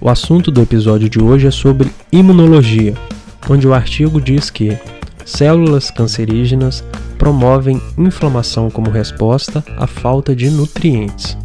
[0.00, 2.94] O assunto do episódio de hoje é sobre imunologia,
[3.48, 4.76] onde o artigo diz que
[5.24, 6.84] células cancerígenas
[7.18, 11.36] promovem inflamação como resposta à falta de nutrientes.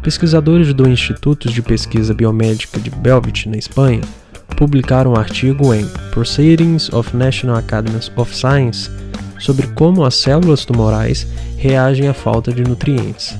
[0.00, 4.02] Pesquisadores do Instituto de Pesquisa Biomédica de Belvit, na Espanha,
[4.56, 8.90] publicaram um artigo em Proceedings of National Academies of Science
[9.44, 11.26] sobre como as células tumorais
[11.58, 13.36] reagem à falta de nutrientes.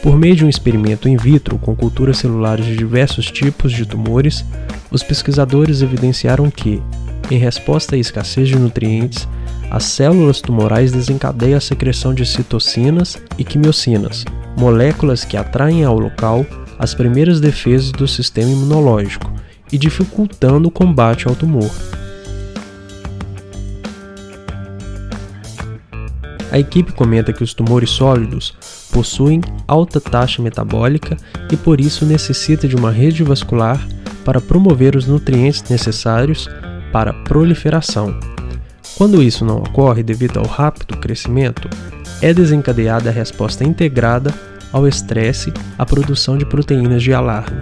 [0.00, 4.44] Por meio de um experimento in vitro com culturas celulares de diversos tipos de tumores,
[4.88, 6.80] os pesquisadores evidenciaram que,
[7.28, 9.26] em resposta à escassez de nutrientes,
[9.68, 14.24] as células tumorais desencadeiam a secreção de citocinas e quimiocinas,
[14.56, 16.46] moléculas que atraem ao local
[16.78, 19.28] as primeiras defesas do sistema imunológico
[19.72, 21.68] e dificultando o combate ao tumor.
[26.50, 28.54] A equipe comenta que os tumores sólidos
[28.90, 31.16] possuem alta taxa metabólica
[31.52, 33.86] e por isso necessita de uma rede vascular
[34.24, 36.48] para promover os nutrientes necessários
[36.92, 38.18] para a proliferação.
[38.96, 41.68] Quando isso não ocorre devido ao rápido crescimento,
[42.20, 44.34] é desencadeada a resposta integrada
[44.72, 47.60] ao estresse, a produção de proteínas de alarme.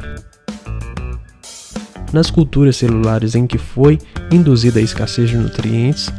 [2.12, 3.98] Nas culturas celulares em que foi
[4.30, 6.10] induzida a escassez de nutrientes,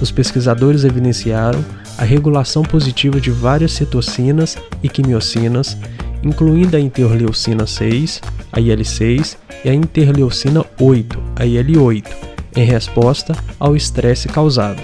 [0.00, 1.64] os pesquisadores evidenciaram
[1.96, 5.76] a regulação positiva de várias citocinas e quimiocinas,
[6.22, 8.20] incluindo a interleucina 6,
[8.52, 12.04] a IL6, e a interleucina 8, a IL8,
[12.56, 14.82] em resposta ao estresse causado.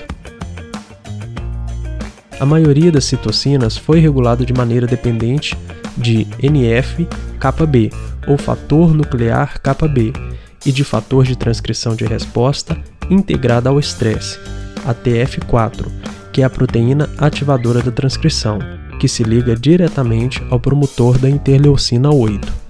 [2.38, 5.56] A maioria das citocinas foi regulada de maneira dependente
[5.96, 7.90] de NF-κB,
[8.26, 10.12] ou fator nuclear κB,
[10.64, 12.78] e de fator de transcrição de resposta
[13.10, 14.38] integrada ao estresse,
[14.86, 15.86] ATF4,
[16.32, 18.58] que é a proteína ativadora da transcrição,
[18.98, 22.60] que se liga diretamente ao promotor da interleucina 8.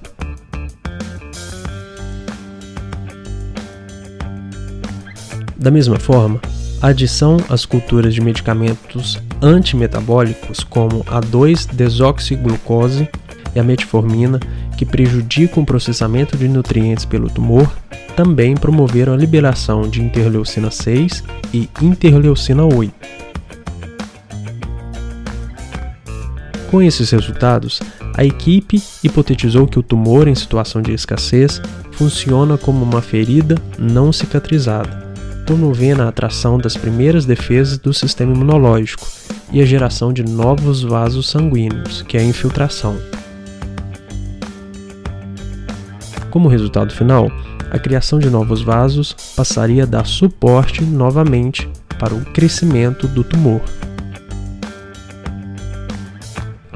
[5.56, 6.40] Da mesma forma,
[6.80, 13.06] a adição às culturas de medicamentos antimetabólicos como a 2-desoxiglucose
[13.54, 14.40] e a metformina,
[14.78, 17.70] que prejudicam o processamento de nutrientes pelo tumor,
[18.20, 22.92] também promoveram a liberação de interleucina 6 e interleucina 8.
[26.70, 27.80] Com esses resultados,
[28.14, 34.12] a equipe hipotetizou que o tumor em situação de escassez funciona como uma ferida não
[34.12, 35.14] cicatrizada,
[35.46, 39.08] promovendo a atração das primeiras defesas do sistema imunológico
[39.50, 42.98] e a geração de novos vasos sanguíneos, que é a infiltração.
[46.30, 47.30] Como resultado final,
[47.70, 53.60] a criação de novos vasos passaria a dar suporte novamente para o crescimento do tumor.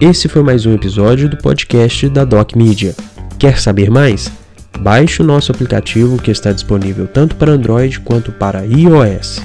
[0.00, 2.94] Esse foi mais um episódio do podcast da Doc Media.
[3.38, 4.30] Quer saber mais?
[4.80, 9.40] Baixe o nosso aplicativo que está disponível tanto para Android quanto para iOS.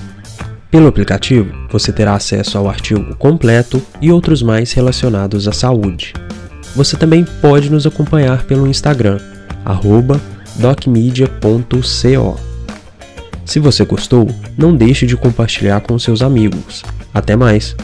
[0.70, 6.14] Pelo aplicativo, você terá acesso ao artigo completo e outros mais relacionados à saúde.
[6.76, 9.20] Você também pode nos acompanhar pelo Instagram,
[10.56, 12.40] docmedia.co.
[13.46, 16.84] Se você gostou, não deixe de compartilhar com seus amigos.
[17.14, 17.76] Até mais!